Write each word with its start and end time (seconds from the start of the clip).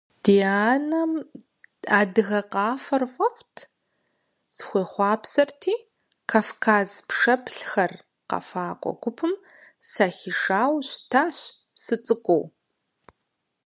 Ди 0.23 0.35
анэм 0.71 1.11
адыгэ 1.99 2.41
къафэр 2.53 3.03
фӀэфӀт, 3.13 3.55
схуехъуапсэрти, 4.55 5.73
«Кавказ 6.29 6.89
пшэплъхэр» 7.07 7.93
къэфакӀуэ 8.29 8.93
гупым 9.01 9.33
сахишауэ 9.91 10.79
щытащ 10.87 11.37
сыцӀыкӀуу. 11.83 12.43